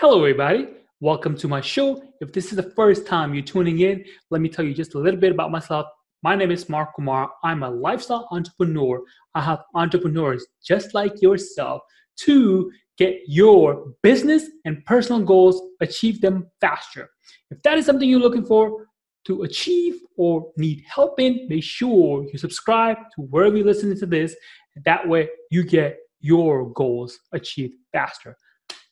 [0.00, 0.68] Hello, everybody.
[1.00, 2.02] Welcome to my show.
[2.20, 4.98] If this is the first time you're tuning in, let me tell you just a
[4.98, 5.86] little bit about myself.
[6.22, 7.32] My name is Mark Kumar.
[7.42, 9.00] I'm a lifestyle entrepreneur.
[9.34, 11.80] I help entrepreneurs just like yourself
[12.24, 17.08] to get your business and personal goals, achieve them faster.
[17.50, 18.84] If that is something you're looking for
[19.28, 24.06] to achieve or need help in, make sure you subscribe to wherever you're listening to
[24.06, 24.36] this.
[24.84, 28.36] That way, you get your goals achieved faster.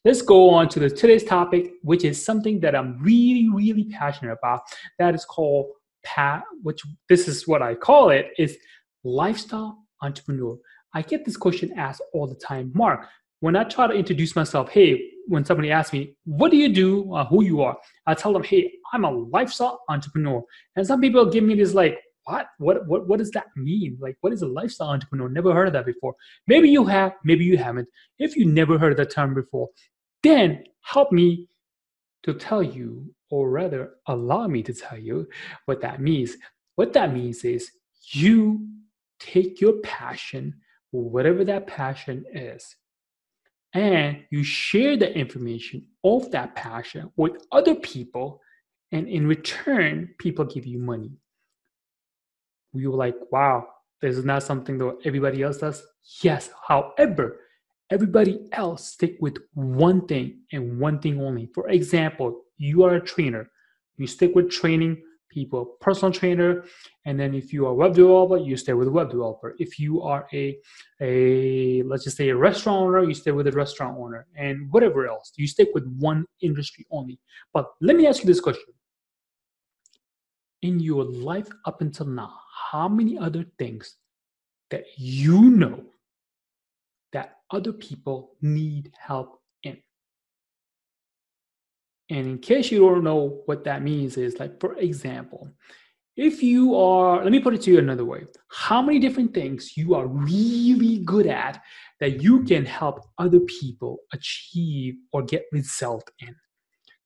[0.05, 4.33] Let's go on to the today's topic, which is something that I'm really, really passionate
[4.33, 4.61] about.
[4.98, 5.70] That is called
[6.05, 8.59] pat, which this is what I call it, is
[9.02, 10.59] lifestyle entrepreneur.
[10.92, 12.70] I get this question asked all the time.
[12.75, 13.09] Mark,
[13.41, 17.14] when I try to introduce myself, hey, when somebody asks me, what do you do,
[17.14, 20.42] uh, who you are, I tell them, hey, I'm a lifestyle entrepreneur.
[20.77, 22.48] And some people give me this like, what?
[22.59, 23.98] What what what does that mean?
[24.00, 25.28] Like what is a lifestyle entrepreneur?
[25.28, 26.14] Never heard of that before.
[26.47, 27.86] Maybe you have, maybe you haven't.
[28.19, 29.69] If you never heard of the term before,
[30.24, 31.48] then help me
[32.24, 35.28] to tell you, or rather, allow me to tell you
[35.67, 36.36] what that means.
[36.75, 37.70] What that means is
[38.12, 38.67] you
[39.20, 40.55] take your passion,
[40.91, 42.75] whatever that passion is,
[43.72, 48.41] and you share the information of that passion with other people,
[48.92, 51.12] and in return, people give you money.
[52.72, 53.67] Were like, wow,
[54.00, 55.83] this is not something that everybody else does.
[56.22, 57.41] Yes, however,
[57.90, 61.50] everybody else stick with one thing and one thing only.
[61.54, 63.50] For example, you are a trainer.
[63.96, 66.64] You stick with training people, personal trainer,
[67.05, 69.55] and then if you are a web developer, you stay with web developer.
[69.58, 70.56] If you are a
[71.00, 75.06] a let's just say a restaurant owner, you stay with a restaurant owner, and whatever
[75.06, 77.18] else, you stick with one industry only.
[77.52, 78.72] But let me ask you this question:
[80.62, 82.32] In your life up until now,
[82.70, 83.96] how many other things
[84.70, 85.84] that you know
[87.50, 89.78] other people need help in.
[92.11, 95.51] And in case you don't know what that means, is like, for example,
[96.17, 99.77] if you are, let me put it to you another way how many different things
[99.77, 101.61] you are really good at
[101.98, 106.35] that you can help other people achieve or get result in?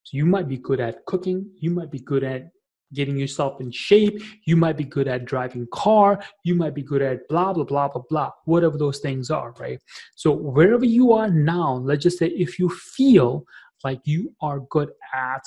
[0.02, 2.50] So you might be good at cooking, you might be good at
[2.92, 4.22] getting yourself in shape.
[4.44, 6.22] You might be good at driving car.
[6.44, 9.80] You might be good at blah, blah, blah, blah, blah, whatever those things are, right?
[10.14, 13.44] So wherever you are now, let's just say if you feel
[13.84, 15.44] like you are good at,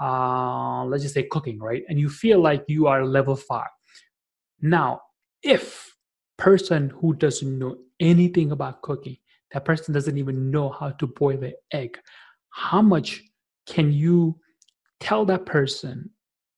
[0.00, 1.82] uh, let's just say cooking, right?
[1.88, 3.68] And you feel like you are level five.
[4.60, 5.02] Now,
[5.42, 5.94] if
[6.38, 9.16] person who doesn't know anything about cooking,
[9.52, 11.98] that person doesn't even know how to boil an egg,
[12.50, 13.22] how much
[13.66, 14.38] can you
[15.00, 16.10] tell that person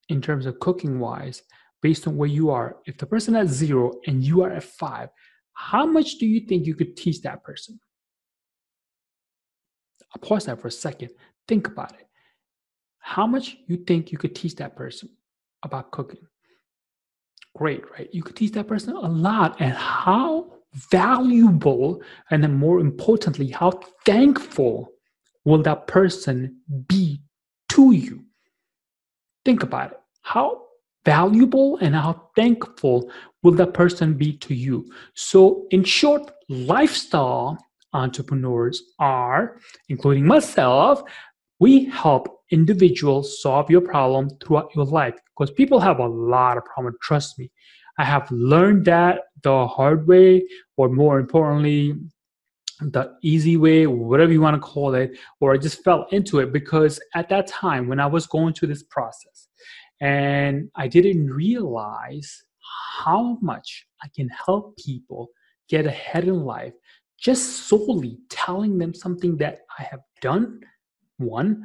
[0.08, 1.42] in terms of cooking wise
[1.82, 2.76] based on where you are.
[2.86, 5.10] If the person at zero and you are at five
[5.58, 7.80] how much do you think you could teach that person?
[10.14, 11.10] I'll pause that for a second.
[11.48, 12.06] Think about it.
[12.98, 15.08] How much you think you could teach that person
[15.62, 16.26] about cooking?
[17.56, 18.08] Great right?
[18.12, 20.52] You could teach that person a lot and how
[20.90, 23.70] valuable and then more importantly how
[24.04, 24.92] thankful
[25.46, 27.22] will that person be
[27.70, 28.25] to you
[29.46, 30.00] Think about it.
[30.22, 30.62] How
[31.04, 33.08] valuable and how thankful
[33.44, 34.90] will that person be to you?
[35.14, 37.56] So, in short, lifestyle
[37.92, 41.00] entrepreneurs are, including myself,
[41.60, 46.64] we help individuals solve your problem throughout your life because people have a lot of
[46.64, 46.96] problems.
[47.00, 47.52] Trust me.
[48.00, 50.42] I have learned that the hard way,
[50.76, 51.94] or more importantly,
[52.80, 56.52] the easy way, whatever you want to call it, or I just fell into it
[56.52, 59.48] because at that time when I was going through this process
[60.00, 62.44] and I didn't realize
[62.98, 65.28] how much I can help people
[65.68, 66.72] get ahead in life
[67.18, 70.60] just solely telling them something that I have done,
[71.16, 71.64] one,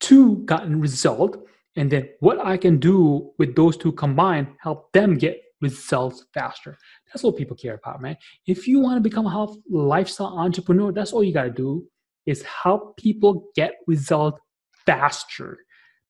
[0.00, 1.36] two, gotten result,
[1.76, 6.76] and then what I can do with those two combined help them get results faster.
[7.06, 8.16] That's what people care about, man.
[8.46, 11.86] If you want to become a health lifestyle entrepreneur, that's all you got to do
[12.26, 14.40] is help people get results
[14.84, 15.58] faster.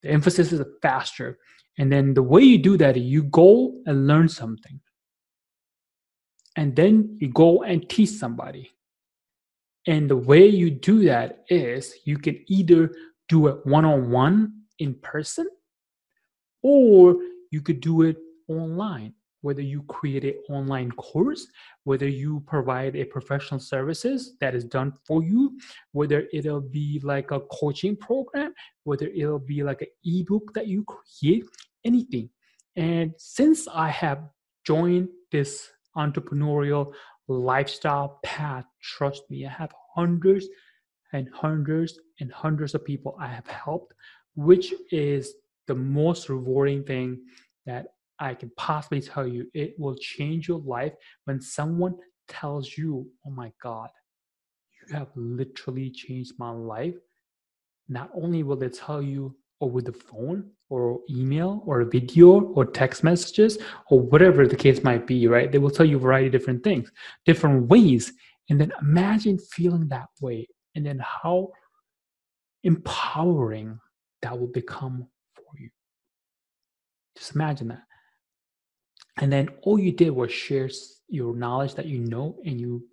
[0.01, 1.37] The emphasis is faster.
[1.77, 4.79] And then the way you do that you go and learn something.
[6.55, 8.71] And then you go and teach somebody.
[9.87, 12.91] And the way you do that is you can either
[13.27, 15.47] do it one on one in person
[16.61, 17.15] or
[17.51, 18.17] you could do it
[18.47, 21.47] online whether you create an online course,
[21.83, 25.59] whether you provide a professional services that is done for you,
[25.91, 28.53] whether it'll be like a coaching program,
[28.85, 31.45] whether it'll be like an ebook that you create,
[31.83, 32.29] anything.
[32.77, 34.23] And since I have
[34.65, 36.93] joined this entrepreneurial
[37.27, 40.47] lifestyle path, trust me, I have hundreds
[41.11, 43.93] and hundreds and hundreds of people I have helped,
[44.35, 45.33] which is
[45.67, 47.21] the most rewarding thing
[47.65, 47.87] that
[48.19, 49.47] I can possibly tell you.
[49.53, 50.93] It will change your life
[51.25, 51.95] when someone
[52.27, 53.89] tells you, Oh my God,
[54.71, 56.95] you have literally changed my life.
[57.89, 62.65] Not only will they tell you over the phone or email or a video or
[62.65, 63.57] text messages
[63.89, 65.51] or whatever the case might be, right?
[65.51, 66.91] They will tell you a variety of different things,
[67.25, 68.11] different ways.
[68.49, 71.49] And then imagine feeling that way and then how
[72.63, 73.79] empowering
[74.21, 75.69] that will become for you.
[77.17, 77.83] Just imagine that.
[79.17, 80.69] And then all you did was share
[81.07, 82.83] your knowledge that you know and you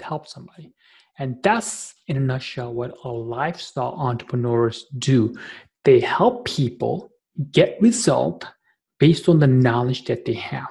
[0.00, 0.72] help somebody.
[1.18, 5.34] And that's in a nutshell what a lifestyle entrepreneurs do.
[5.84, 7.10] They help people
[7.50, 8.44] get result
[8.98, 10.68] based on the knowledge that they have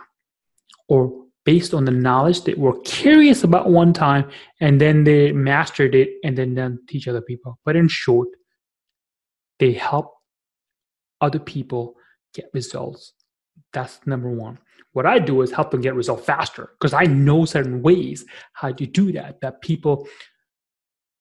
[0.87, 4.29] or based on the knowledge they were curious about one time
[4.59, 7.57] and then they mastered it and then, then teach other people.
[7.63, 8.27] But in short,
[9.59, 10.13] they help
[11.21, 11.95] other people
[12.33, 13.13] get results.
[13.73, 14.59] That's number one.
[14.93, 18.71] What I do is help them get results faster because I know certain ways how
[18.71, 20.07] to do that, that people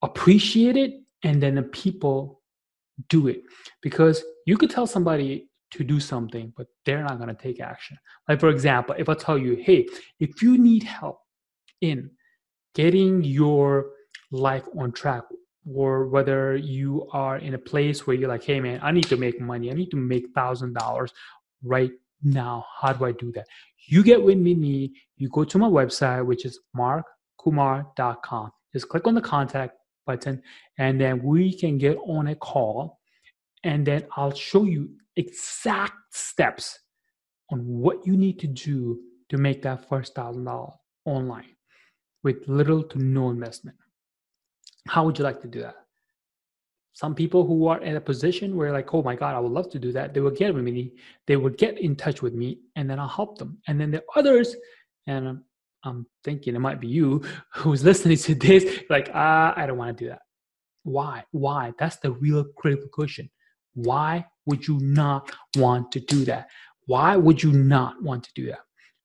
[0.02, 2.42] appreciate it and then the people
[3.08, 3.42] do it.
[3.82, 7.98] Because you could tell somebody to do something, but they're not going to take action.
[8.28, 9.86] Like, for example, if I tell you, hey,
[10.20, 11.20] if you need help
[11.80, 12.10] in
[12.74, 13.90] getting your
[14.30, 15.24] life on track,
[15.74, 19.16] or whether you are in a place where you're like, hey, man, I need to
[19.16, 21.10] make money, I need to make $1,000
[21.64, 21.90] right
[22.22, 22.66] now.
[22.80, 23.46] How do I do that?
[23.88, 28.50] You get with me, me, you go to my website, which is markkumar.com.
[28.72, 29.74] Just click on the contact
[30.06, 30.42] button,
[30.78, 32.98] and then we can get on a call,
[33.64, 36.78] and then I'll show you exact steps
[37.50, 40.74] on what you need to do to make that first thousand dollars
[41.04, 41.56] online
[42.22, 43.76] with little to no investment.
[44.88, 45.85] How would you like to do that?
[46.96, 49.68] Some people who are in a position where like, oh my God, I would love
[49.72, 50.14] to do that.
[50.14, 50.94] They will get with me.
[51.26, 53.58] They would get in touch with me and then I'll help them.
[53.68, 54.56] And then the others,
[55.06, 55.44] and I'm,
[55.84, 57.22] I'm thinking it might be you
[57.52, 60.22] who's listening to this, like, ah, I don't want to do that.
[60.84, 61.22] Why?
[61.32, 61.74] Why?
[61.78, 63.28] That's the real critical question.
[63.74, 66.48] Why would you not want to do that?
[66.86, 68.60] Why would you not want to do that?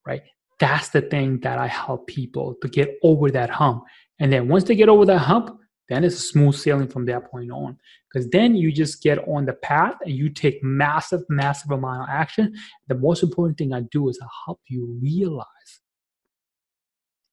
[0.06, 0.22] Right?
[0.58, 3.84] That's the thing that I help people to get over that hump.
[4.18, 7.50] And then once they get over that hump, then it's smooth sailing from that point
[7.50, 7.76] on.
[8.12, 12.08] Because then you just get on the path and you take massive, massive amount of
[12.10, 12.54] action.
[12.88, 15.80] The most important thing I do is I help you realize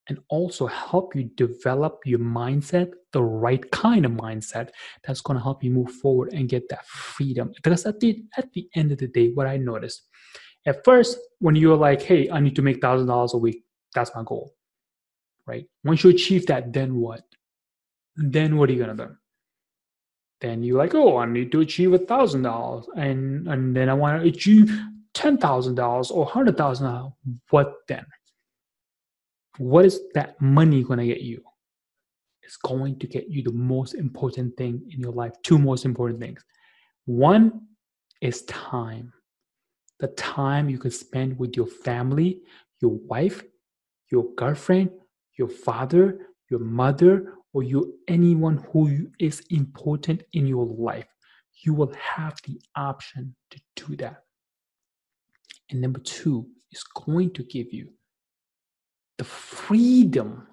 [0.10, 4.70] and also help you develop your mindset, the right kind of mindset
[5.06, 7.52] that's going to help you move forward and get that freedom.
[7.56, 10.08] Because at the at the end of the day, what I noticed
[10.66, 13.64] at first, when you're like, "Hey, I need to make thousand dollars a week,"
[13.94, 14.56] that's my goal,
[15.46, 15.66] right?
[15.84, 17.22] Once you achieve that, then what?
[18.20, 19.16] Then what are you gonna do?
[20.42, 23.94] Then you're like, "Oh, I need to achieve a thousand dollars, and and then I
[23.94, 24.72] want to achieve
[25.14, 27.14] ten thousand dollars or hundred thousand dollars.
[27.50, 28.06] What then?"
[29.60, 31.44] what is that money to get you?
[32.42, 35.34] It's going to get you the most important thing in your life.
[35.44, 36.44] Two most important things.
[37.06, 37.68] One
[38.22, 39.14] is time.
[40.00, 42.42] The time you can spend with your family,
[42.82, 43.44] your wife,
[44.12, 44.92] your girlfriend,
[45.38, 51.08] your father, your mother, or you anyone who is important in your life.
[51.64, 54.24] You will have the option to do that.
[55.70, 57.90] And number two is going to give you
[59.18, 60.48] the freedom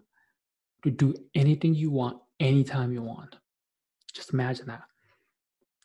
[0.82, 3.36] to do anything you want anytime you want.
[4.12, 4.82] Just imagine that.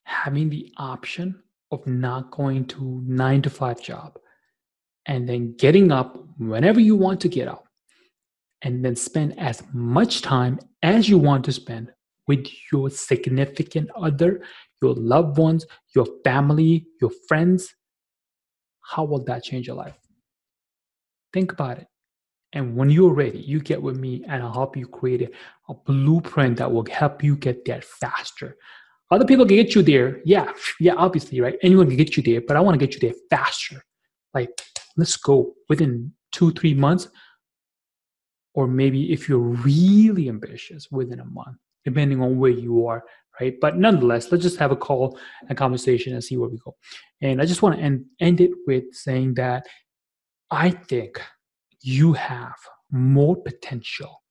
[0.04, 4.18] Having the option of not going to 9 to 5 job
[5.06, 7.68] and then getting up whenever you want to get up
[8.64, 11.92] and then spend as much time as you want to spend
[12.28, 14.42] with your significant other,
[14.82, 15.66] your loved ones,
[15.96, 17.74] your family, your friends.
[18.82, 19.98] How will that change your life?
[21.34, 21.88] Think about it.
[22.54, 26.58] And when you're ready, you get with me and I'll help you create a, blueprint
[26.58, 28.58] that will help you get there faster.
[29.10, 30.20] Other people can get you there.
[30.26, 30.52] Yeah,
[30.82, 31.56] yeah, obviously, right?
[31.64, 33.82] Anyone can get you there, but I want to get you there faster.
[34.34, 34.50] Like,
[34.98, 37.08] let's go within two, three months.
[38.54, 43.04] Or maybe if you're really ambitious, within a month, depending on where you are,
[43.40, 43.56] right?
[43.62, 45.18] But nonetheless, let's just have a call
[45.48, 46.76] and conversation and see where we go.
[47.22, 49.66] And I just want to end, end it with saying that
[50.50, 51.22] I think
[51.82, 52.56] you have
[52.92, 54.22] more potential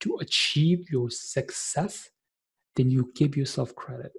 [0.00, 2.10] to achieve your success
[2.74, 4.12] than you give yourself credit.